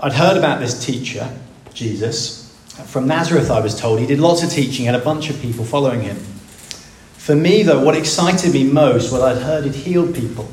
[0.00, 1.28] I'd heard about this teacher,
[1.74, 2.54] Jesus.
[2.86, 3.98] From Nazareth, I was told.
[3.98, 6.16] He did lots of teaching, had a bunch of people following him.
[7.16, 10.48] For me, though, what excited me most was I'd heard he'd healed people.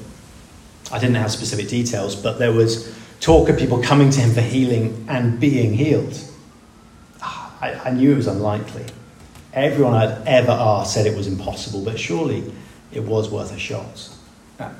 [0.91, 4.41] I didn't have specific details, but there was talk of people coming to him for
[4.41, 6.19] healing and being healed.
[7.21, 8.85] Ah, I, I knew it was unlikely.
[9.53, 12.51] Everyone I'd ever asked said it was impossible, but surely
[12.91, 14.09] it was worth a shot.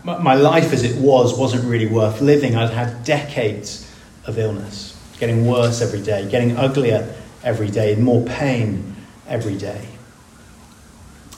[0.04, 2.56] My life as it was wasn't really worth living.
[2.56, 3.86] I'd had decades
[4.28, 7.13] of illness, getting worse every day, getting uglier
[7.44, 8.95] every day, more pain
[9.27, 9.88] every day.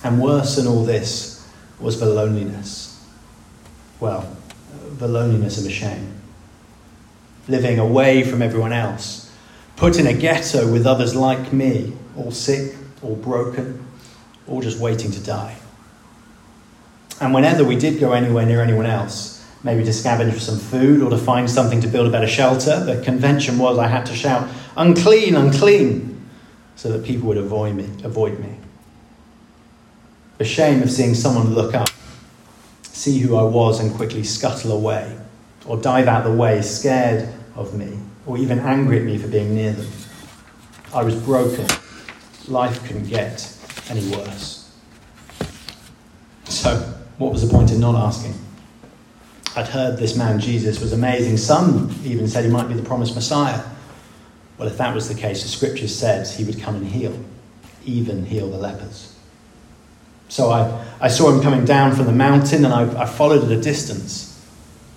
[0.03, 1.47] And worse than all this
[1.79, 3.05] was the loneliness.
[3.99, 4.35] Well,
[4.97, 6.13] the loneliness of a shame.
[7.47, 9.31] Living away from everyone else,
[9.75, 13.85] put in a ghetto with others like me, all sick, all broken,
[14.47, 15.57] all just waiting to die.
[17.19, 21.01] And whenever we did go anywhere near anyone else, maybe to scavenge for some food
[21.01, 24.15] or to find something to build a better shelter, the convention was I had to
[24.15, 26.25] shout, unclean, unclean,
[26.75, 27.89] so that people would avoid me.
[28.03, 28.57] Avoid me.
[30.37, 31.89] The shame of seeing someone look up,
[32.83, 35.17] see who I was, and quickly scuttle away,
[35.65, 39.55] or dive out the way, scared of me, or even angry at me for being
[39.55, 39.89] near them.
[40.93, 41.65] I was broken.
[42.47, 43.51] Life couldn't get
[43.89, 44.71] any worse.
[46.45, 46.77] So,
[47.17, 48.35] what was the point in not asking?
[49.57, 51.37] I'd heard this man, Jesus, was amazing.
[51.37, 53.63] Some even said he might be the promised Messiah.
[54.59, 57.19] Well, if that was the case, the scriptures said he would come and heal,
[57.83, 59.15] even heal the lepers.
[60.29, 63.51] So I, I saw him coming down from the mountain and I, I followed at
[63.51, 64.39] a distance.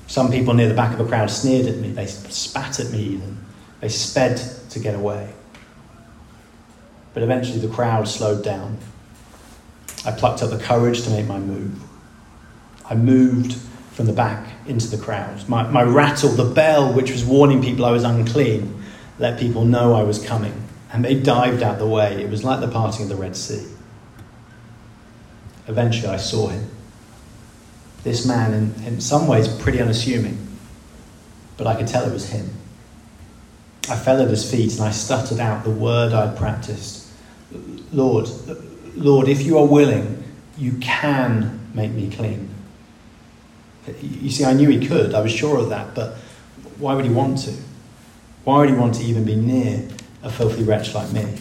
[0.08, 1.92] Some people near the back of the crowd sneered at me.
[1.92, 3.38] They spat at me even.
[3.80, 5.32] They sped to get away.
[7.14, 8.76] But eventually the crowd slowed down.
[10.04, 11.80] I plucked up the courage to make my move.
[12.84, 13.56] I moved
[14.00, 15.46] from the back into the crowd.
[15.46, 18.82] My, my rattle, the bell which was warning people I was unclean,
[19.18, 20.54] let people know I was coming.
[20.90, 22.22] And they dived out the way.
[22.22, 23.66] It was like the parting of the Red Sea.
[25.68, 26.66] Eventually, I saw him.
[28.02, 30.38] This man, in, in some ways, pretty unassuming,
[31.58, 32.48] but I could tell it was him.
[33.90, 37.06] I fell at his feet and I stuttered out the word I'd practiced
[37.92, 38.28] Lord,
[38.94, 40.22] Lord, if you are willing,
[40.56, 42.48] you can make me clean.
[43.86, 46.16] You see, I knew he could, I was sure of that, but
[46.78, 47.54] why would he want to?
[48.44, 49.88] Why would he want to even be near
[50.22, 51.38] a filthy wretch like me?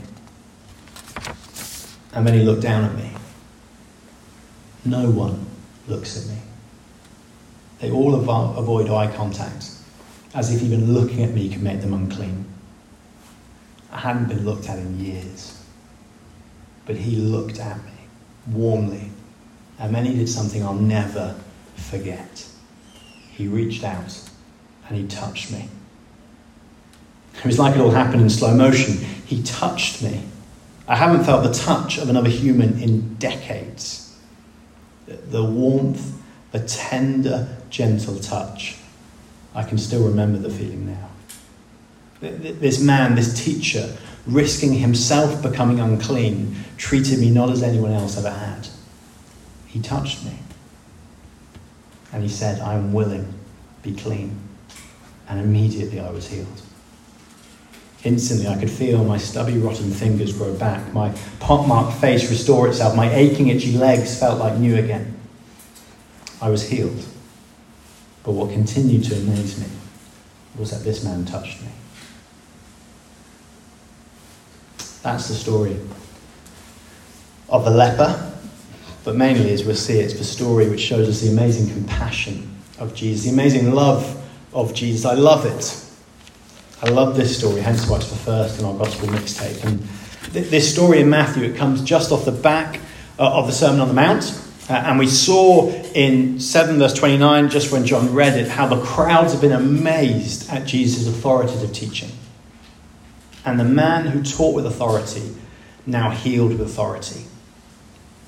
[2.13, 3.11] And then he looked down at me.
[4.85, 5.45] No one
[5.87, 6.41] looks at me.
[7.79, 9.71] They all avoid eye contact,
[10.33, 12.45] as if even looking at me could make them unclean.
[13.91, 15.61] I hadn't been looked at in years.
[16.85, 17.91] But he looked at me
[18.47, 19.11] warmly,
[19.77, 21.35] and then he did something I'll never
[21.79, 22.45] forget.
[23.31, 24.29] He reached out
[24.87, 25.69] and he touched me.
[27.37, 28.97] It was like it all happened in slow motion.
[29.25, 30.23] He touched me.
[30.87, 34.17] I haven't felt the touch of another human in decades.
[35.07, 36.19] The warmth,
[36.51, 38.77] the tender, gentle touch.
[39.55, 41.09] I can still remember the feeling now.
[42.21, 43.95] This man, this teacher,
[44.27, 48.67] risking himself becoming unclean, treated me not as anyone else ever had.
[49.67, 50.33] He touched me.
[52.11, 53.33] And he said, I am willing,
[53.83, 54.37] be clean.
[55.27, 56.61] And immediately I was healed.
[58.03, 62.95] Instantly, I could feel my stubby, rotten fingers grow back, my pockmarked face restore itself,
[62.95, 65.15] my aching, itchy legs felt like new again.
[66.41, 67.05] I was healed.
[68.23, 69.67] But what continued to amaze me
[70.57, 71.69] was that this man touched me.
[75.03, 75.77] That's the story
[77.49, 78.28] of the leper,
[79.03, 82.93] but mainly, as we'll see, it's the story which shows us the amazing compassion of
[82.93, 84.15] Jesus, the amazing love
[84.53, 85.05] of Jesus.
[85.05, 85.85] I love it.
[86.81, 89.63] I love this story, hence why it's the first in our gospel mixtape.
[89.65, 89.87] And
[90.33, 92.79] th- this story in Matthew, it comes just off the back
[93.17, 94.41] uh, of the Sermon on the Mount.
[94.69, 98.81] Uh, and we saw in 7 verse 29, just when John read it, how the
[98.81, 102.11] crowds have been amazed at Jesus' authoritative teaching.
[103.45, 105.35] And the man who taught with authority
[105.85, 107.25] now healed with authority.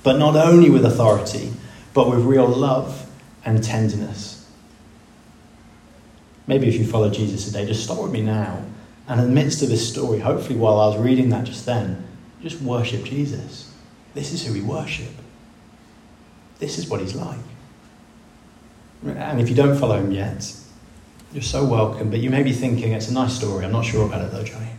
[0.04, 1.54] But not only with authority,
[1.94, 3.10] but with real love
[3.46, 4.50] and tenderness.
[6.48, 8.66] Maybe if you follow Jesus today, just stop with me now.
[9.08, 12.08] And in the midst of this story, hopefully while I was reading that just then,
[12.42, 13.74] just worship Jesus.
[14.14, 15.12] This is who we worship.
[16.60, 17.40] This is what he's like.
[19.06, 20.54] And if you don't follow him yet,
[21.34, 22.10] you're so welcome.
[22.10, 23.66] But you may be thinking, it's a nice story.
[23.66, 24.70] I'm not sure about it though, Johnny.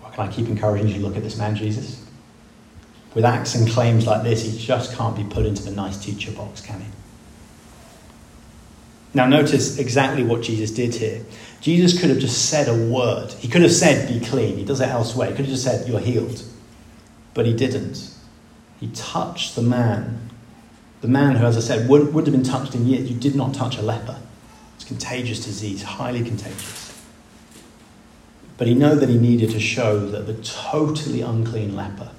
[0.00, 2.01] What can I keep encouraging you to look at this man, Jesus?
[3.14, 6.32] With acts and claims like this, he just can't be put into the nice teacher
[6.32, 6.86] box, can he?
[9.14, 11.22] Now, notice exactly what Jesus did here.
[11.60, 13.30] Jesus could have just said a word.
[13.32, 14.56] He could have said, Be clean.
[14.56, 15.28] He does it elsewhere.
[15.28, 16.42] He could have just said, You're healed.
[17.34, 18.10] But he didn't.
[18.80, 20.30] He touched the man.
[21.02, 23.10] The man who, as I said, would, would have been touched in years.
[23.10, 24.18] You did not touch a leper.
[24.76, 26.98] It's a contagious disease, highly contagious.
[28.56, 32.10] But he knew that he needed to show that the totally unclean leper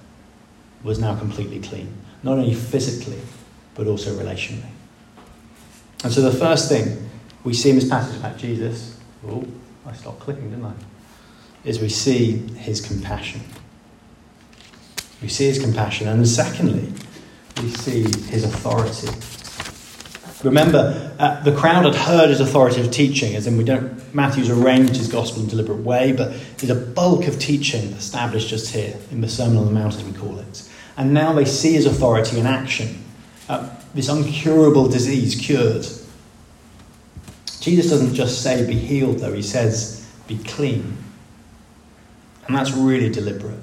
[0.84, 1.92] was now completely clean,
[2.22, 3.20] not only physically,
[3.76, 4.70] but also relationally.
[6.04, 7.10] And so the first thing
[7.44, 8.98] we see in this passage about Jesus,
[9.28, 9.46] oh,
[9.86, 10.74] I stopped clicking, didn't I?
[11.64, 13.42] Is we see his compassion.
[15.22, 16.08] We see his compassion.
[16.10, 16.92] And secondly,
[17.62, 19.08] we see his authority.
[20.44, 24.98] Remember, uh, the crowd had heard his authoritative teaching, as in we don't, Matthew's arranged
[24.98, 28.98] his gospel in a deliberate way, but there's a bulk of teaching established just here
[29.12, 30.70] in the Sermon on the Mount, as we call it.
[30.98, 33.04] And now they see his authority in action.
[33.50, 35.86] Uh, this uncurable disease cured.
[37.60, 40.98] Jesus doesn't just say be healed, though, he says be clean.
[42.48, 43.60] And that's really deliberate.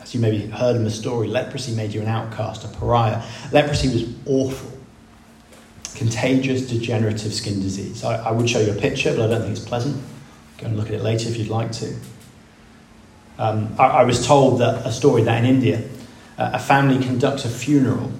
[0.00, 3.22] As you maybe heard in the story, leprosy made you an outcast, a pariah.
[3.50, 4.70] Leprosy was awful.
[5.94, 8.04] Contagious, degenerative skin disease.
[8.04, 10.02] I, I would show you a picture, but I don't think it's pleasant.
[10.58, 11.94] Go and look at it later if you'd like to.
[13.38, 15.82] Um, I, I, was told that a story that in India,
[16.38, 18.12] a family conducts a funeral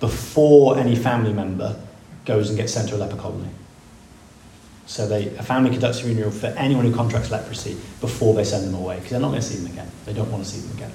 [0.00, 1.80] before any family member
[2.24, 3.50] goes and gets sent to a leper colony.
[4.86, 8.66] So they, a family conducts a funeral for anyone who contracts leprosy before they send
[8.66, 9.90] them away, because they're not going to see them again.
[10.04, 10.92] They don't want to see them again.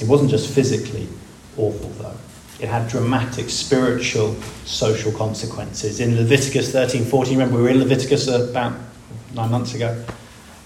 [0.00, 1.08] It wasn't just physically
[1.56, 2.16] awful, though.
[2.60, 4.34] It had dramatic spiritual,
[4.64, 6.00] social consequences.
[6.00, 8.74] In Leviticus 13 14, remember we were in Leviticus about
[9.34, 10.02] nine months ago.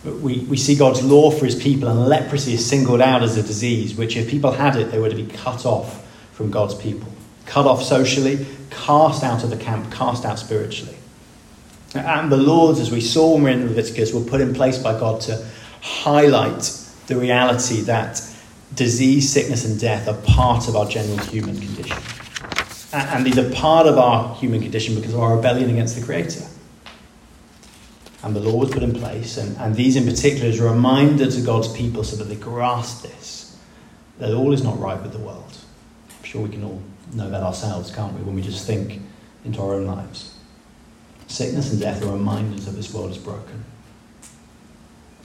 [0.04, 3.42] We, we see God's law for his people, and leprosy is singled out as a
[3.42, 7.12] disease, which, if people had it, they were to be cut off from God's people.
[7.44, 10.96] Cut off socially, cast out of the camp, cast out spiritually.
[11.94, 14.78] And the laws, as we saw when we were in Leviticus, were put in place
[14.78, 15.46] by God to
[15.82, 16.76] highlight
[17.08, 18.22] the reality that
[18.74, 21.98] disease, sickness, and death are part of our general human condition.
[22.92, 26.44] And these are part of our human condition because of our rebellion against the Creator.
[28.22, 31.30] And the law was put in place, and, and these in particular is a reminder
[31.30, 33.56] to God's people so that they grasp this,
[34.18, 35.56] that all is not right with the world.
[36.18, 36.82] I'm sure we can all
[37.14, 39.00] know that ourselves, can't we, when we just think
[39.44, 40.34] into our own lives.
[41.28, 43.64] Sickness and death are reminders that this world is broken.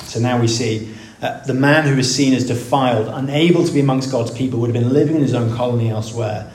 [0.04, 3.82] So now we see uh, the man who is seen as defiled, unable to be
[3.82, 6.52] amongst God's people, would have been living in his own colony elsewhere,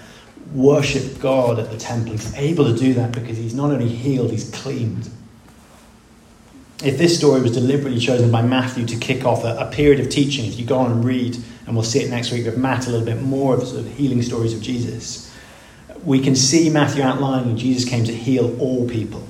[0.52, 2.12] worshipped God at the temple.
[2.12, 5.10] He's able to do that because he's not only healed, he's cleaned.
[6.82, 10.08] If this story was deliberately chosen by Matthew to kick off a, a period of
[10.08, 11.36] teaching, if you go on and read,
[11.66, 13.92] and we'll see it next week with Matt a little bit more of sort of
[13.92, 15.30] healing stories of Jesus,
[16.04, 19.22] we can see Matthew outlining Jesus came to heal all people.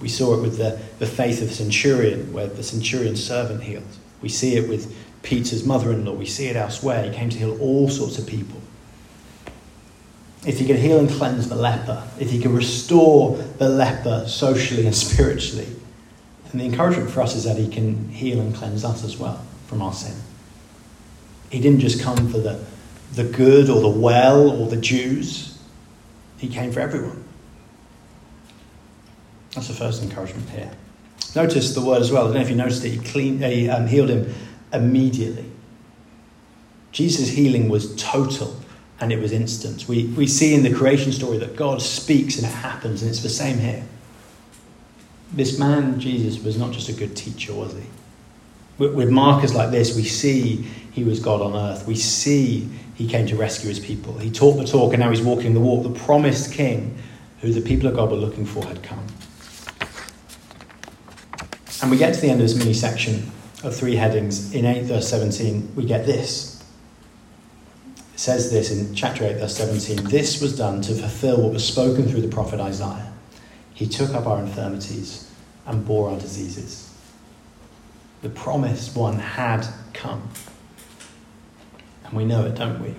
[0.00, 3.82] We saw it with the, the faith of the centurion, where the centurion's servant healed.
[4.22, 6.12] We see it with Peter's mother in law.
[6.12, 7.02] We see it elsewhere.
[7.02, 8.60] He came to heal all sorts of people.
[10.46, 14.86] If he could heal and cleanse the leper, if he could restore the leper socially
[14.86, 15.66] and spiritually,
[16.50, 19.44] then the encouragement for us is that he can heal and cleanse us as well
[19.66, 20.16] from our sin.
[21.50, 22.64] He didn't just come for the,
[23.14, 25.58] the good or the well or the Jews,
[26.38, 27.24] he came for everyone.
[29.54, 30.70] That's the first encouragement here.
[31.34, 32.22] Notice the word as well.
[32.22, 32.90] I don't know if you noticed it.
[32.90, 34.32] He, clean, he um, healed him
[34.72, 35.50] immediately.
[36.92, 38.56] Jesus' healing was total
[39.00, 39.86] and it was instant.
[39.88, 43.22] We, we see in the creation story that God speaks and it happens, and it's
[43.22, 43.84] the same here.
[45.32, 47.84] This man, Jesus, was not just a good teacher, was he?
[48.78, 50.56] With, markers like this, we see
[50.92, 51.86] he was God on earth.
[51.86, 54.16] We see he came to rescue his people.
[54.18, 55.82] He taught the talk, and now he's walking the walk.
[55.82, 56.96] The promised king,
[57.40, 59.04] who the people of God were looking for, had come.
[61.82, 63.30] And we get to the end of this mini section
[63.62, 64.52] of three headings.
[64.54, 66.64] In 8 verse 17, we get this.
[68.14, 71.66] It says this in chapter 8, verse 17 This was done to fulfill what was
[71.66, 73.07] spoken through the prophet Isaiah.
[73.78, 75.30] He took up our infirmities
[75.64, 76.92] and bore our diseases.
[78.22, 80.28] The promised one had come.
[82.04, 82.92] And we know it, don't we?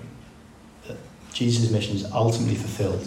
[0.88, 0.96] That
[1.34, 3.06] Jesus' mission is ultimately fulfilled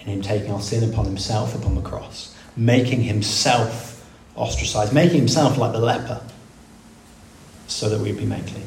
[0.00, 5.56] in him taking our sin upon himself upon the cross, making himself ostracized, making himself
[5.56, 6.20] like the leper
[7.68, 8.66] so that we'd be made clean.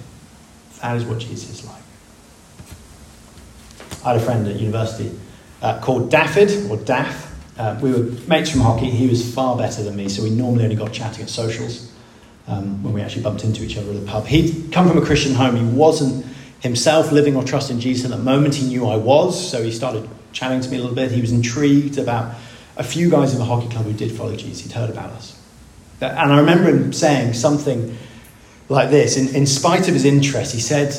[0.82, 1.82] That is what Jesus is like.
[4.06, 5.12] I had a friend at university
[5.62, 7.35] uh, called Dafydd, or Daff.
[7.58, 8.90] Uh, we were mates from hockey.
[8.90, 11.92] He was far better than me, so we normally only got chatting at socials
[12.48, 14.26] um, when we actually bumped into each other at the pub.
[14.26, 15.56] He'd come from a Christian home.
[15.56, 16.26] He wasn't
[16.60, 18.56] himself living or trusting Jesus at the moment.
[18.56, 21.12] He knew I was, so he started chatting to me a little bit.
[21.12, 22.36] He was intrigued about
[22.78, 24.66] a few guys in the hockey club who did follow Jesus.
[24.66, 25.40] He'd heard about us.
[26.02, 27.98] And I remember him saying something
[28.68, 29.16] like this.
[29.16, 30.94] In, in spite of his interest, he said,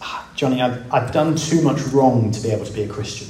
[0.00, 3.28] ah, Johnny, I've, I've done too much wrong to be able to be a Christian.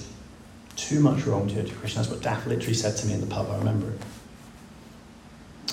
[0.78, 2.00] Too much wrong to Christian.
[2.00, 3.50] That's what Daff literally said to me in the pub.
[3.50, 4.00] I remember it.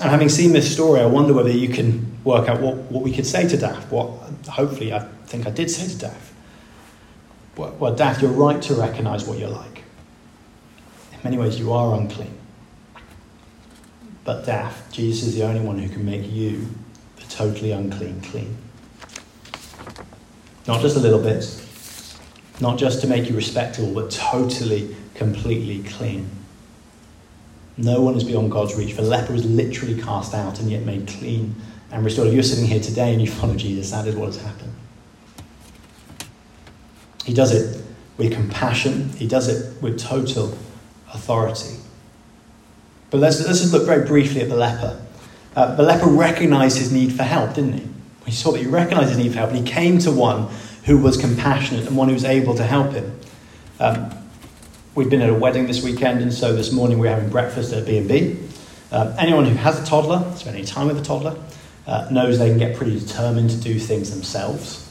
[0.02, 3.14] And having seen this story, I wonder whether you can work out what, what we
[3.14, 3.92] could say to Daff.
[3.92, 4.10] What
[4.50, 6.34] hopefully I think I did say to Daff.
[7.56, 9.84] Well, well, you're right to recognise what you're like.
[11.14, 12.36] In many ways, you are unclean.
[14.24, 16.68] But Daff, Jesus is the only one who can make you
[17.18, 18.58] the totally unclean clean.
[20.68, 21.44] Not just a little bit,
[22.60, 26.30] not just to make you respectable, but totally, completely clean.
[27.78, 28.96] No one is beyond God's reach.
[28.96, 31.56] The leper was literally cast out and yet made clean
[31.92, 32.30] and restored.
[32.30, 34.74] If you're sitting here today and you follow Jesus, that is what has happened.
[37.26, 37.84] He does it
[38.18, 40.58] with compassion, he does it with total
[41.14, 41.76] authority.
[43.10, 45.02] But let's, let's just look very briefly at the leper.
[45.56, 47.88] Uh, the leper recognized his need for help, didn't he?
[48.26, 50.50] He saw that he recognized his need for help and he came to one
[50.86, 53.20] who was compassionate and one who was able to help him.
[53.80, 54.12] Um,
[54.96, 57.86] We've been at a wedding this weekend, and so this morning we're having breakfast at
[57.86, 58.38] B&B.
[58.94, 61.38] Uh, anyone who has a toddler, spent any time with a toddler,
[61.86, 64.90] uh, knows they can get pretty determined to do things themselves.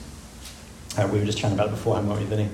[0.99, 2.51] Uh, we were just chatting about it beforehand, weren't we, Vinny?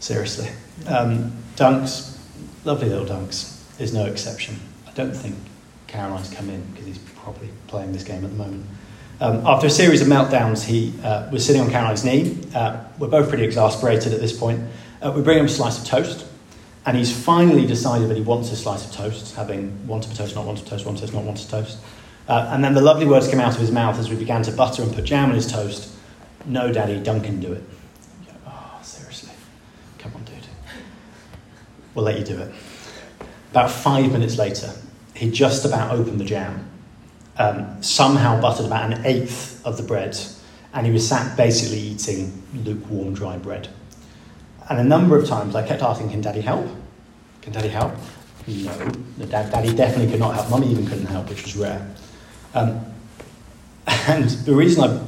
[0.00, 0.48] Seriously.
[0.88, 2.18] Um, Dunks,
[2.64, 4.58] lovely little Dunks, is no exception.
[4.88, 5.36] I don't think
[5.86, 8.66] Caroline's come in because he's probably playing this game at the moment.
[9.20, 12.38] Um, after a series of meltdowns, he uh, was sitting on Caroline's knee.
[12.54, 14.60] Uh, we're both pretty exasperated at this point.
[15.00, 16.26] Uh, we bring him a slice of toast.
[16.86, 20.34] And he's finally decided that he wants a slice of toast, having wanted a toast,
[20.34, 21.78] not wanted toast, wanted toast, not wanted toast.
[22.28, 24.52] Uh, and then the lovely words came out of his mouth as we began to
[24.52, 25.94] butter and put jam on his toast.
[26.44, 27.62] No, Daddy, Duncan, do it.
[28.46, 29.32] Oh, seriously.
[29.98, 30.34] Come on, dude.
[31.94, 32.52] We'll let you do it.
[33.50, 34.70] About five minutes later,
[35.14, 36.68] he just about opened the jam,
[37.38, 40.16] um, somehow buttered about an eighth of the bread,
[40.72, 43.68] and he was sat basically eating lukewarm, dry bread.
[44.68, 46.66] And a number of times I kept asking, Can daddy help?
[47.42, 47.94] Can daddy help?
[48.46, 48.92] No.
[49.26, 50.50] Dad, daddy definitely could not help.
[50.50, 51.94] Mummy even couldn't help, which was rare.
[52.54, 52.80] Um,
[53.86, 55.02] and the reason I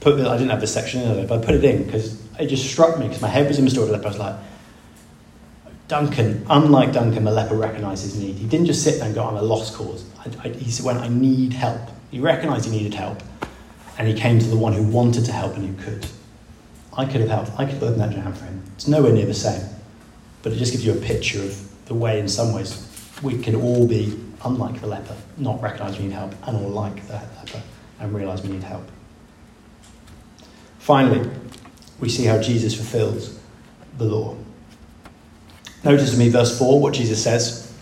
[0.00, 2.46] put I didn't have this section in there, but I put it in because it
[2.46, 3.92] just struck me because my head was in the story.
[3.92, 4.36] I was like,
[5.88, 8.36] Duncan, unlike Duncan, the leper recognized his need.
[8.36, 10.04] He didn't just sit there and go, I'm a lost cause.
[10.18, 11.80] I, I, he went, I need help.
[12.10, 13.22] He recognized he needed help.
[13.98, 16.06] And he came to the one who wanted to help and who could.
[16.96, 17.52] I could have helped.
[17.58, 18.62] I could have opened that jam for him.
[18.74, 19.62] It's nowhere near the same.
[20.42, 22.86] But it just gives you a picture of the way, in some ways,
[23.22, 27.06] we can all be unlike the leper, not recognize we need help, and all like
[27.06, 27.62] the leper
[28.00, 28.84] and realize we need help.
[30.78, 31.28] Finally,
[31.98, 33.38] we see how Jesus fulfills
[33.98, 34.36] the law.
[35.84, 37.72] Notice to me verse 4 what Jesus says.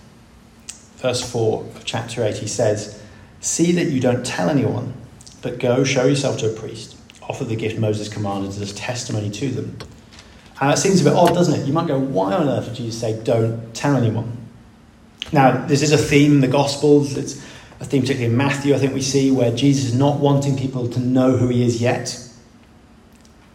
[0.97, 3.01] Verse 4 of chapter 8, he says,
[3.41, 4.95] See that you don't tell anyone,
[5.43, 6.95] but go show yourself to a priest
[7.29, 9.79] offer the gift Moses commanded as testimony to them.
[10.61, 11.67] And it seems a bit odd, doesn't it?
[11.67, 14.37] You might go, why on earth did Jesus say, don't tell anyone?
[15.33, 17.17] Now, this is a theme in the Gospels.
[17.17, 17.37] It's
[17.81, 20.89] a theme, particularly in Matthew, I think we see, where Jesus is not wanting people
[20.89, 22.11] to know who he is yet.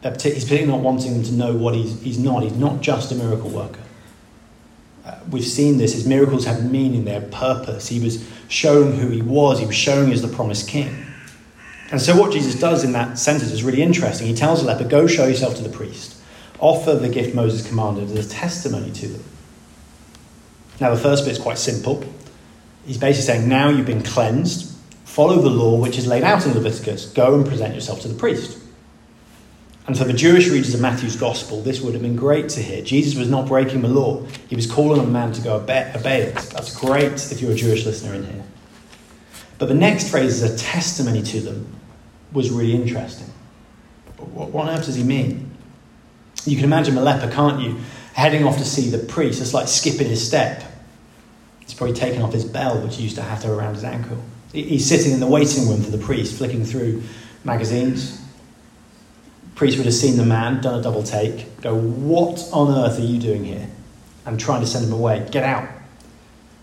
[0.01, 2.43] He's particularly not wanting them to know what he's, he's not.
[2.43, 3.81] He's not just a miracle worker.
[5.09, 5.93] Uh, we've seen this.
[5.93, 7.87] His miracles had meaning, they had purpose.
[7.87, 11.05] He was showing who he was, he was showing as the promised king.
[11.91, 14.27] And so, what Jesus does in that sentence is really interesting.
[14.27, 16.21] He tells the leper, Go show yourself to the priest,
[16.59, 19.23] offer the gift Moses commanded as a testimony to them.
[20.79, 22.03] Now, the first bit is quite simple.
[22.85, 24.75] He's basically saying, Now you've been cleansed,
[25.05, 28.19] follow the law which is laid out in Leviticus, go and present yourself to the
[28.19, 28.58] priest.
[29.89, 32.83] And for the Jewish readers of Matthew's gospel, this would have been great to hear.
[32.83, 36.21] Jesus was not breaking the law, he was calling on a man to go obey
[36.21, 36.35] it.
[36.35, 38.43] That's great if you're a Jewish listener in here.
[39.57, 41.75] But the next phrase is a testimony to them
[42.31, 43.33] was really interesting.
[44.17, 45.57] What, what on earth does he mean?
[46.45, 47.77] You can imagine a leper, can't you?
[48.13, 49.41] Heading off to see the priest.
[49.41, 50.71] It's like skipping his step.
[51.61, 54.19] He's probably taken off his bell, which he used to have to around his ankle.
[54.53, 57.01] He's sitting in the waiting room for the priest, flicking through
[57.43, 58.21] magazines.
[59.59, 63.03] Priest would have seen the man, done a double take, go, What on earth are
[63.03, 63.69] you doing here?
[64.25, 65.27] And trying to send him away.
[65.31, 65.67] Get out.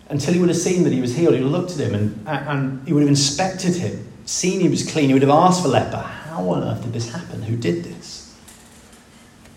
[0.08, 1.94] Until he would have seen that he was healed, he would have looked at him
[1.94, 5.62] and, and he would have inspected him seen he was clean, he would have asked
[5.62, 7.42] for leper, How on earth did this happen?
[7.42, 8.36] Who did this?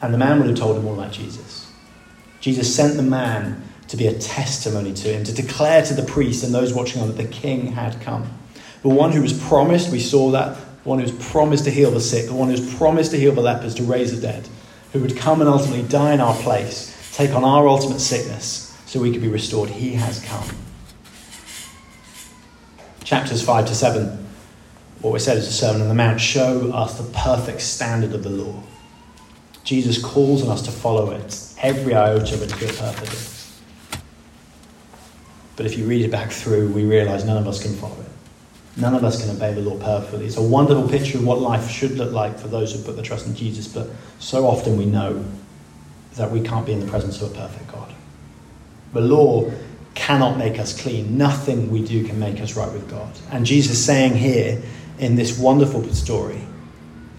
[0.02, 1.70] And the man would have told him all about Jesus.
[2.40, 6.44] Jesus sent the man to be a testimony to him, to declare to the priest
[6.44, 8.30] and those watching on that the king had come.
[8.84, 10.58] The one who was promised, we saw that,
[10.90, 13.76] one who's promised to heal the sick, the one who's promised to heal the lepers,
[13.76, 14.50] to raise the dead,
[14.92, 19.00] who would come and ultimately die in our place, take on our ultimate sickness so
[19.00, 19.70] we could be restored.
[19.70, 20.50] He has come.
[23.04, 24.28] chapters 5 to 7,
[25.02, 28.24] what we said is the Sermon on the Mount, show us the perfect standard of
[28.24, 28.62] the law.
[29.64, 34.00] Jesus calls on us to follow it, every iota of it to do it perfectly.
[35.56, 38.09] But if you read it back through, we realize none of us can follow it.
[38.80, 40.26] None of us can obey the law perfectly.
[40.26, 43.04] It's a wonderful picture of what life should look like for those who put their
[43.04, 43.88] trust in Jesus, but
[44.20, 45.26] so often we know
[46.16, 47.94] that we can't be in the presence of a perfect God.
[48.94, 49.52] The law
[49.96, 51.18] cannot make us clean.
[51.18, 53.12] Nothing we do can make us right with God.
[53.32, 54.62] And Jesus saying here
[54.98, 56.42] in this wonderful story,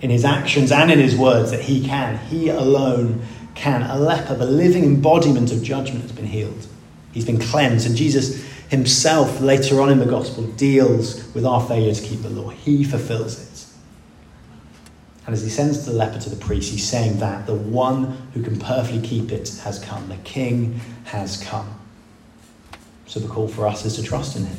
[0.00, 2.16] in his actions and in his words, that he can.
[2.28, 3.22] He alone
[3.54, 3.82] can.
[3.82, 6.66] A leper, the living embodiment of judgment, has been healed.
[7.12, 7.86] He's been cleansed.
[7.86, 12.30] And Jesus himself, later on in the gospel, deals with our failure to keep the
[12.30, 12.48] law.
[12.50, 13.66] He fulfills it.
[15.26, 18.42] And as he sends the leper to the priest, he's saying that the one who
[18.42, 20.08] can perfectly keep it has come.
[20.08, 21.80] The king has come.
[23.06, 24.58] So the call for us is to trust in him,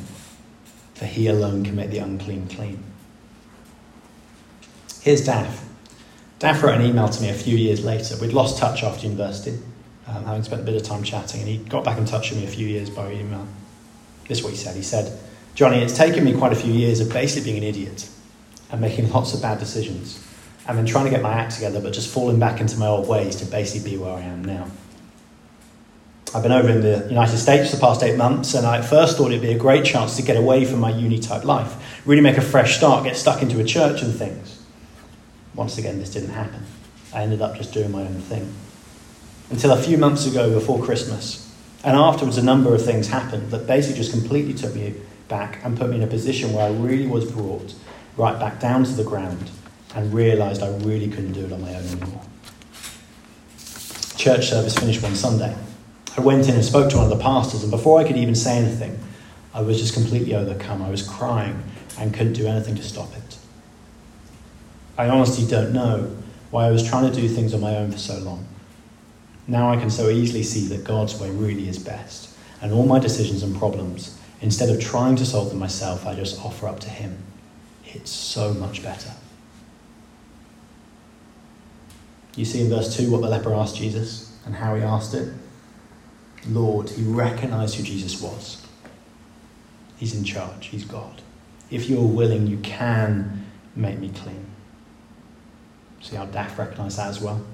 [0.93, 2.83] for he alone can make the unclean clean.
[5.01, 5.67] Here's Daff.
[6.39, 8.17] Daff wrote an email to me a few years later.
[8.19, 9.57] We'd lost touch after university,
[10.07, 12.39] um, having spent a bit of time chatting, and he got back in touch with
[12.39, 13.47] me a few years by email.
[14.27, 14.75] This is what he said.
[14.75, 15.19] He said,
[15.55, 18.09] Johnny, it's taken me quite a few years of basically being an idiot
[18.71, 20.25] and making lots of bad decisions
[20.67, 23.07] and then trying to get my act together, but just falling back into my old
[23.07, 24.67] ways to basically be where I am now.
[26.33, 28.85] I've been over in the United States for the past eight months, and I at
[28.85, 32.01] first thought it'd be a great chance to get away from my uni type life,
[32.05, 34.63] really make a fresh start, get stuck into a church and things.
[35.55, 36.63] Once again, this didn't happen.
[37.13, 38.53] I ended up just doing my own thing.
[39.49, 41.50] Until a few months ago, before Christmas,
[41.83, 44.93] and afterwards, a number of things happened that basically just completely took me
[45.27, 47.73] back and put me in a position where I really was brought
[48.17, 49.49] right back down to the ground
[49.95, 52.21] and realised I really couldn't do it on my own anymore.
[54.15, 55.55] Church service finished one Sunday.
[56.17, 58.35] I went in and spoke to one of the pastors, and before I could even
[58.35, 58.99] say anything,
[59.53, 60.81] I was just completely overcome.
[60.81, 61.63] I was crying
[61.97, 63.37] and couldn't do anything to stop it.
[64.97, 66.15] I honestly don't know
[66.51, 68.45] why I was trying to do things on my own for so long.
[69.47, 72.99] Now I can so easily see that God's way really is best, and all my
[72.99, 76.89] decisions and problems, instead of trying to solve them myself, I just offer up to
[76.89, 77.17] Him.
[77.85, 79.11] It's so much better.
[82.35, 85.33] You see in verse 2 what the leper asked Jesus and how he asked it.
[86.47, 88.65] Lord, he recognized who Jesus was.
[89.97, 91.21] He's in charge, he's God.
[91.69, 94.45] If you're willing, you can make me clean.
[96.01, 97.45] See how Daff recognized that as well?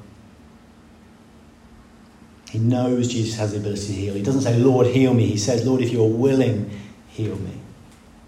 [2.49, 4.13] He knows Jesus has the ability to heal.
[4.13, 5.25] He doesn't say, Lord, heal me.
[5.25, 6.69] He says, Lord, if you're willing,
[7.09, 7.59] heal me.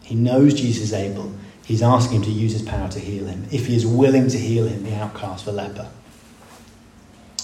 [0.04, 1.34] He knows Jesus is able.
[1.64, 3.46] He's asking him to use his power to heal him.
[3.52, 5.88] If he is willing to heal him, the outcast, the leper.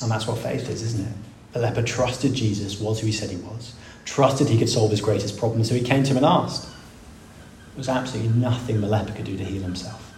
[0.02, 1.14] And that's what faith is, isn't it?
[1.54, 5.00] The leper trusted Jesus was who he said he was, trusted he could solve his
[5.00, 6.64] greatest problem, so he came to him and asked.
[6.64, 10.14] There was absolutely nothing the leper could do to heal himself.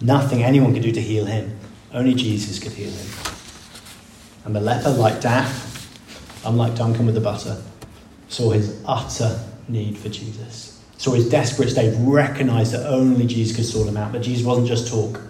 [0.00, 1.58] Nothing anyone could do to heal him.
[1.92, 3.34] Only Jesus could heal him.
[4.44, 5.20] And the leper, like
[6.44, 7.62] Unlike Duncan with the butter,
[8.28, 10.82] saw his utter need for Jesus.
[10.98, 14.12] Saw his desperate state, recognized that only Jesus could sort him out.
[14.12, 15.20] But Jesus wasn't just talk,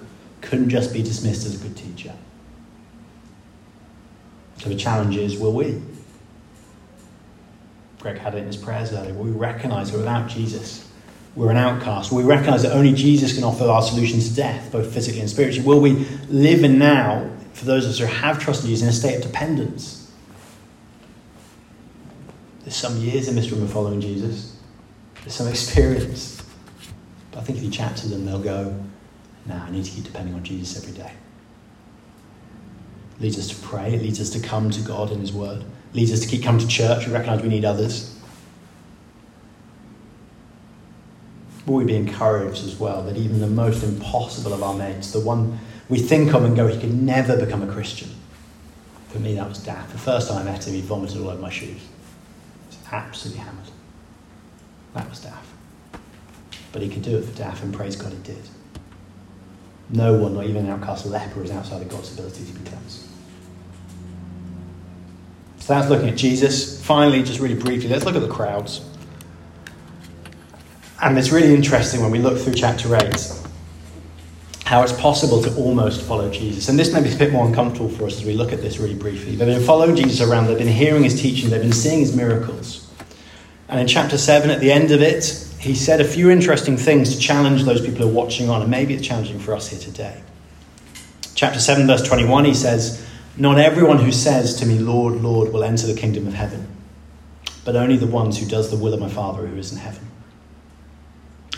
[0.40, 2.14] couldn't just be dismissed as a good teacher.
[4.58, 5.80] So the challenge is will we?
[7.98, 9.14] Greg had it in his prayers earlier.
[9.14, 10.88] Will we recognize that without Jesus,
[11.34, 12.12] we're an outcast?
[12.12, 15.30] Will we recognize that only Jesus can offer our solution to death, both physically and
[15.30, 15.66] spiritually?
[15.66, 18.92] Will we live in now, for those of us who have trusted Jesus, in a
[18.92, 20.03] state of dependence?
[22.64, 24.56] There's some years in this room of following Jesus,
[25.20, 26.42] there's some experience.
[27.30, 28.74] But I think if you chat to them, they'll go,
[29.46, 31.12] Nah, I need to keep depending on Jesus every day
[33.16, 35.60] It leads us to pray, it leads us to come to God in His Word,
[35.60, 37.06] it leads us to keep coming to church.
[37.06, 38.18] We recognize we need others.
[41.66, 45.20] Will we be encouraged as well that even the most impossible of our mates, the
[45.20, 48.10] one we think of and go, he could never become a Christian?
[49.08, 49.92] For me, that was Daff.
[49.92, 51.80] The first time I met him, he vomited all over my shoes.
[52.94, 53.64] Absolutely hammered.
[54.94, 55.52] That was Daff.
[56.72, 58.42] But he could do it for Daff, and praise God he did.
[59.90, 63.06] No one, not even an outcast leper, is outside of God's ability to be cleansed.
[65.58, 66.84] So that's looking at Jesus.
[66.84, 68.86] Finally, just really briefly, let's look at the crowds.
[71.02, 73.44] And it's really interesting when we look through chapter 8
[74.64, 76.68] how it's possible to almost follow Jesus.
[76.68, 78.78] And this may be a bit more uncomfortable for us as we look at this
[78.78, 79.36] really briefly.
[79.36, 82.83] They've been following Jesus around, they've been hearing his teaching, they've been seeing his miracles.
[83.68, 87.14] And in chapter 7, at the end of it, he said a few interesting things
[87.14, 89.80] to challenge those people who are watching on, and maybe it's challenging for us here
[89.80, 90.22] today.
[91.34, 93.04] Chapter 7, verse 21, he says,
[93.36, 96.68] Not everyone who says to me, Lord, Lord, will enter the kingdom of heaven,
[97.64, 100.10] but only the ones who does the will of my Father who is in heaven.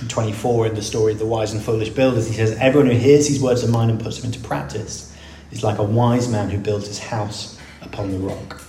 [0.00, 2.96] In 24, in the story of the wise and foolish builders, he says, Everyone who
[2.96, 5.14] hears these words of mine and puts them into practice
[5.50, 8.62] is like a wise man who builds his house upon the rock.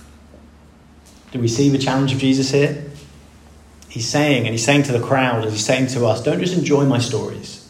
[1.30, 2.87] Do we see the challenge of Jesus here?
[3.88, 6.56] He's saying, and he's saying to the crowd, and he's saying to us, don't just
[6.56, 7.68] enjoy my stories.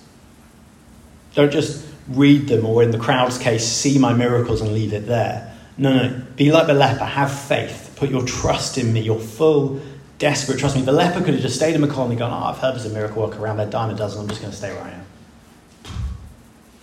[1.35, 5.07] Don't just read them, or in the crowd's case, see my miracles and leave it
[5.07, 5.55] there.
[5.77, 9.81] No, no, be like the leper, have faith, put your trust in me, your full,
[10.19, 10.87] desperate trust in me.
[10.87, 12.91] The leper could have just stayed in the and gone, Oh, I've heard there's a
[12.91, 15.05] miracle worker around there, dime a dozen, I'm just going to stay where I am.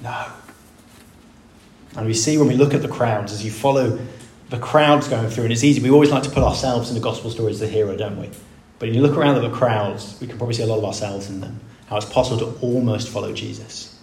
[0.02, 0.26] No.
[1.98, 4.00] And we see when we look at the crowds, as you follow
[4.50, 7.02] the crowds going through, and it's easy, we always like to put ourselves in the
[7.02, 8.30] gospel story as the hero, don't we?
[8.80, 10.86] But when you look around at the crowds, we can probably see a lot of
[10.86, 13.98] ourselves in them, how it's possible to almost follow Jesus.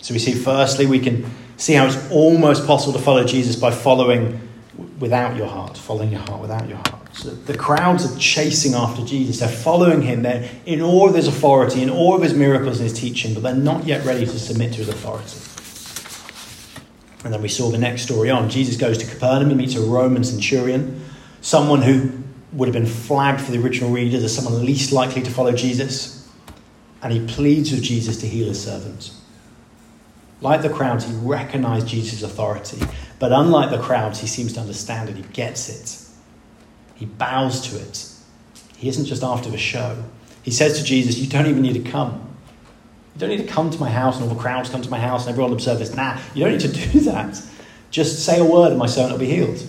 [0.00, 3.70] So we see, firstly, we can see how it's almost possible to follow Jesus by
[3.70, 4.48] following
[4.98, 7.02] without your heart, following your heart without your heart.
[7.14, 9.40] So the crowds are chasing after Jesus.
[9.40, 10.22] They're following him.
[10.22, 13.42] They're in awe of his authority, in awe of his miracles and his teaching, but
[13.42, 15.38] they're not yet ready to submit to his authority.
[17.24, 18.50] And then we saw the next story on.
[18.50, 21.04] Jesus goes to Capernaum, he meets a Roman centurion,
[21.40, 22.21] someone who
[22.52, 26.28] would have been flagged for the original readers as someone least likely to follow Jesus.
[27.02, 29.20] And he pleads with Jesus to heal his servants.
[30.40, 32.78] Like the crowds, he recognized Jesus' authority.
[33.18, 35.16] But unlike the crowds, he seems to understand it.
[35.16, 35.98] He gets it.
[36.94, 38.08] He bows to it.
[38.76, 40.04] He isn't just after the show.
[40.42, 42.28] He says to Jesus, You don't even need to come.
[43.14, 44.98] You don't need to come to my house and all the crowds come to my
[44.98, 45.94] house and everyone observe this.
[45.94, 47.40] Nah, you don't need to do that.
[47.90, 49.64] Just say a word and my servant will be healed.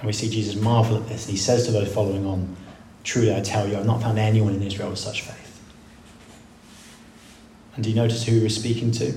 [0.00, 1.26] And we see Jesus marvel at this.
[1.26, 2.56] And he says to those following on,
[3.04, 5.60] Truly I tell you, I've not found anyone in Israel with such faith.
[7.74, 9.12] And do you notice who he was speaking to?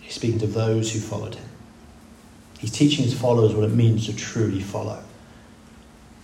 [0.00, 1.48] He's speaking to those who followed him.
[2.58, 5.02] He's teaching his followers what it means to truly follow.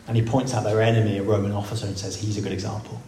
[0.07, 3.01] And he points out their enemy, a Roman officer, and says he's a good example.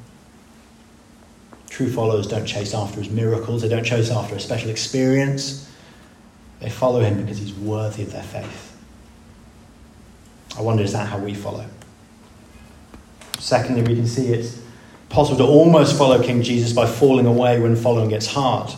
[1.68, 5.70] True followers don't chase after his miracles, they don't chase after a special experience.
[6.58, 8.69] They follow him because he's worthy of their faith.
[10.56, 11.66] I wonder, is that how we follow?
[13.38, 14.60] Secondly, we can see it's
[15.08, 18.72] possible to almost follow King Jesus by falling away when following gets hard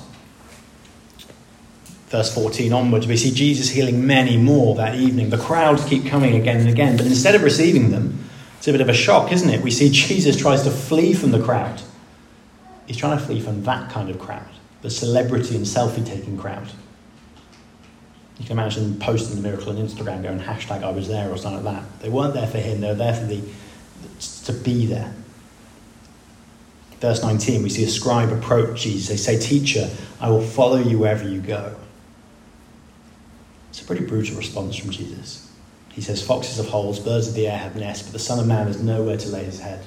[2.13, 5.31] verse 14 onwards, we see Jesus healing many more that evening.
[5.31, 8.83] The crowds keep coming again and again, but instead of receiving them, it's a bit
[8.83, 9.63] of a shock, isn't it?
[9.63, 11.81] We see Jesus tries to flee from the crowd.
[12.87, 14.47] He's trying to flee from that kind of crowd,
[14.83, 16.69] the celebrity and selfie taking crowd.
[18.39, 21.65] You can imagine posting the miracle on Instagram going hashtag I was there or something
[21.65, 22.01] like that.
[22.01, 23.43] They weren't there for him, they were there for the
[24.45, 25.13] to be there.
[27.01, 29.09] Verse 19, we see a scribe approach Jesus.
[29.09, 29.91] They say, Teacher,
[30.21, 31.75] I will follow you wherever you go.
[33.71, 35.51] It's a pretty brutal response from Jesus.
[35.91, 38.47] He says, Foxes have holes, birds of the air have nests, but the Son of
[38.47, 39.85] Man has nowhere to lay his head.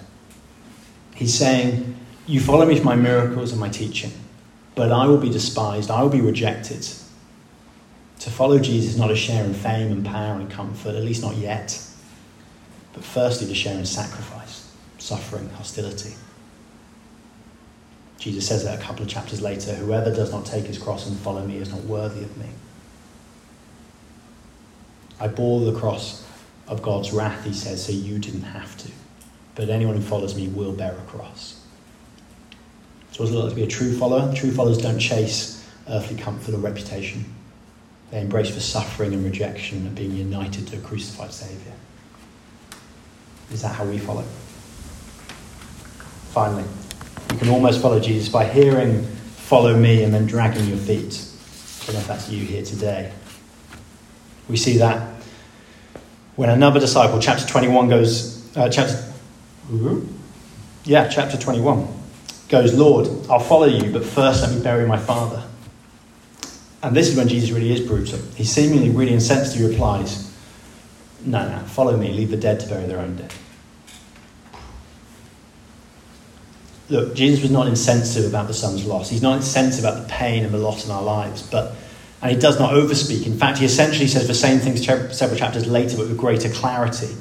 [1.15, 1.95] He's saying,
[2.27, 4.11] You follow me for my miracles and my teaching,
[4.75, 6.85] but I will be despised, I will be rejected.
[8.19, 11.21] To follow Jesus is not a share in fame and power and comfort, at least
[11.21, 11.79] not yet,
[12.93, 16.15] but firstly to share in sacrifice, suffering, hostility.
[18.17, 21.17] Jesus says that a couple of chapters later whoever does not take his cross and
[21.19, 22.47] follow me is not worthy of me.
[25.19, 26.25] I bore the cross
[26.67, 28.91] of God's wrath, he says, so you didn't have to.
[29.53, 31.61] But anyone who follows me will bear a cross.
[33.11, 34.33] So, what does it like to be a true follower?
[34.33, 37.23] True followers don't chase earthly comfort or reputation,
[38.15, 41.73] they embrace the suffering and rejection of being united to a crucified Saviour.
[43.51, 44.23] Is that how we follow?
[46.31, 46.63] Finally,
[47.33, 51.27] you can almost follow Jesus by hearing, follow me, and then dragging your feet.
[51.81, 53.11] I don't know if that's you here today.
[54.47, 55.21] We see that
[56.37, 59.11] when another disciple, chapter 21 goes, uh, chapter,
[60.85, 61.85] yeah, chapter 21
[62.47, 65.43] goes, Lord, I'll follow you, but first let me bury my father.
[66.85, 68.19] And this is when Jesus really is brutal.
[68.35, 70.31] He seemingly really he replies,
[71.25, 73.33] No, no, follow me, leave the dead to bury their own dead.
[76.91, 79.09] Look, Jesus was not insensitive about the son's loss.
[79.09, 81.75] He's not insensitive about the pain and the loss in our lives, but
[82.21, 83.25] and he does not overspeak.
[83.25, 87.15] In fact, he essentially says the same things several chapters later, but with greater clarity.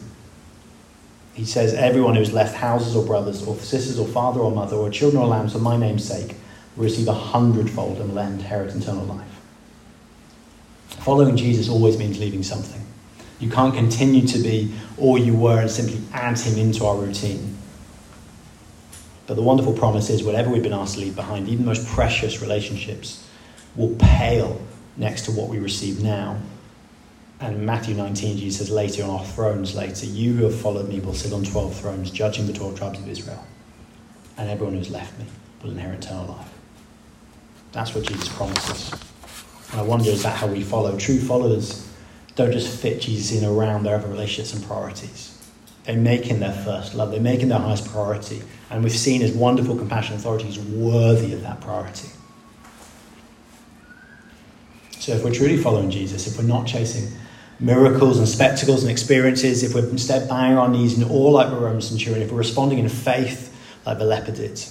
[1.32, 4.76] He says, Everyone who has left houses or brothers, or sisters, or father or mother,
[4.76, 6.36] or children or lambs for my name's sake
[6.76, 9.33] will receive a hundredfold and will inherit eternal life.
[11.04, 12.80] Following Jesus always means leaving something.
[13.38, 17.58] You can't continue to be all you were and simply add him into our routine.
[19.26, 21.86] But the wonderful promise is whatever we've been asked to leave behind, even the most
[21.88, 23.28] precious relationships,
[23.76, 24.58] will pale
[24.96, 26.40] next to what we receive now.
[27.38, 31.00] And Matthew 19, Jesus says later on our thrones later, you who have followed me
[31.00, 33.44] will sit on 12 thrones, judging the 12 tribes of Israel.
[34.38, 35.26] and everyone who's left me
[35.62, 36.48] will inherit eternal life.
[37.72, 39.13] That's what Jesus promises.
[39.74, 40.96] And I wonder is that how we follow?
[40.96, 41.84] True followers
[42.36, 45.36] don't just fit Jesus in around their other relationships and priorities.
[45.82, 48.42] They make him their first love, they make him their highest priority.
[48.70, 52.08] And we've seen his wonderful compassion authority is worthy of that priority.
[54.92, 57.08] So if we're truly following Jesus, if we're not chasing
[57.58, 61.56] miracles and spectacles and experiences, if we're instead bowing our knees in awe like the
[61.56, 63.52] Roman centurion, if we're responding in faith
[63.84, 64.64] like the leper did,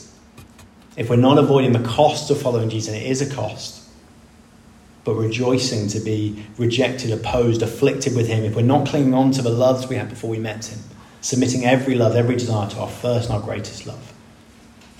[0.95, 3.82] if we're not avoiding the cost of following Jesus, and it is a cost,
[5.03, 9.41] but rejoicing to be rejected, opposed, afflicted with Him, if we're not clinging on to
[9.41, 10.79] the loves we had before we met Him,
[11.21, 14.13] submitting every love, every desire to our first and our greatest love,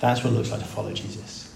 [0.00, 1.54] that's what it looks like to follow Jesus.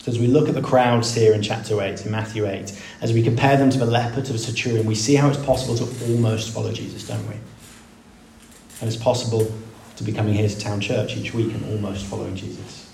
[0.00, 3.12] So as we look at the crowds here in chapter 8, in Matthew 8, as
[3.12, 6.10] we compare them to the leper, to the centurion, we see how it's possible to
[6.10, 7.34] almost follow Jesus, don't we?
[8.80, 9.52] And it's possible
[9.96, 12.90] to be coming here to town church each week and almost following Jesus.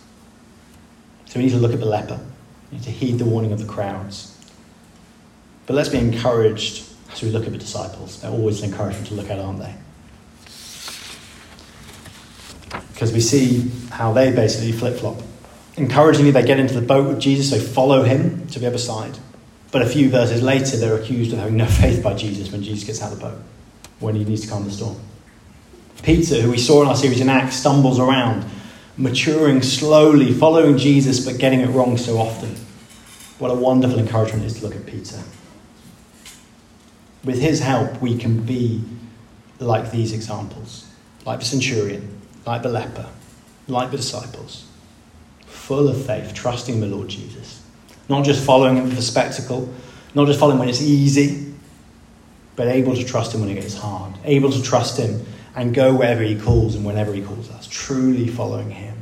[1.27, 2.19] So we need to look at the leper.
[2.83, 4.37] To heed the warning of the crowds.
[5.67, 8.21] But let's be encouraged as we look at the disciples.
[8.21, 9.75] They're always an encouragement to look at, aren't they?
[12.93, 15.23] Because we see how they basically flip flop.
[15.77, 19.19] Encouragingly, they get into the boat with Jesus, they follow him to the other side.
[19.73, 22.85] But a few verses later, they're accused of having no faith by Jesus when Jesus
[22.85, 23.39] gets out of the boat,
[23.99, 24.97] when he needs to calm the storm.
[26.03, 28.45] Peter, who we saw in our series in Acts, stumbles around,
[28.97, 32.55] maturing slowly, following Jesus, but getting it wrong so often.
[33.45, 35.23] What a wonderful encouragement is to look at Peter.
[37.25, 38.83] With his help, we can be
[39.59, 40.91] like these examples,
[41.27, 43.07] like the centurion, like the leper,
[43.69, 44.67] like the disciples,
[45.45, 47.63] full of faith, trusting the Lord Jesus.
[48.09, 49.69] Not just following him for spectacle,
[50.15, 51.53] not just following when it's easy,
[52.57, 55.23] but able to trust him when it gets hard, able to trust him
[55.55, 58.97] and go wherever he calls and whenever he calls us, truly following him,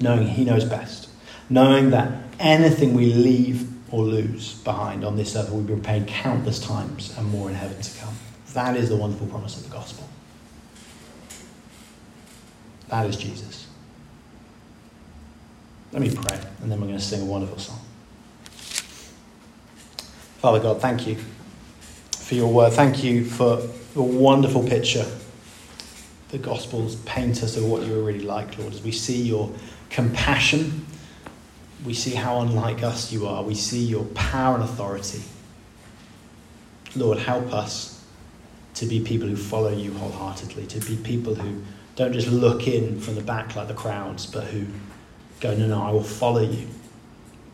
[0.00, 1.10] knowing he knows best,
[1.48, 6.58] knowing that anything we leave or lose behind on this earth will be repaid countless
[6.58, 8.14] times and more in heaven to come.
[8.54, 10.08] That is the wonderful promise of the gospel.
[12.88, 13.66] That is Jesus.
[15.92, 17.80] Let me pray, and then we're going to sing a wonderful song.
[20.38, 21.16] Father God, thank you
[22.12, 22.72] for your word.
[22.72, 23.62] Thank you for
[23.94, 25.06] the wonderful picture
[26.28, 29.50] the Gospels paint us of what you are really like, Lord, as we see your
[29.90, 30.86] compassion,
[31.84, 35.22] we see how unlike us you are, we see your power and authority.
[36.94, 38.04] Lord, help us
[38.74, 41.62] to be people who follow you wholeheartedly, to be people who
[41.96, 44.66] don't just look in from the back like the crowds, but who
[45.40, 46.66] go, no, no, I will follow you,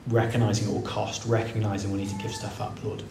[0.06, 3.02] recognizing it will cost, recognizing we need to give stuff up, Lord.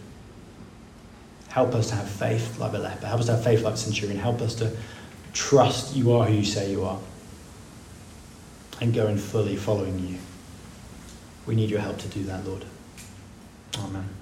[1.48, 3.06] Help us to have faith like the leper.
[3.06, 4.18] Help us to have faith like the centurion.
[4.18, 4.74] Help us to
[5.34, 6.98] trust you are who you say you are
[8.80, 10.18] and go in fully following you.
[11.46, 12.64] We need your help to do that, Lord.
[13.78, 14.21] Amen.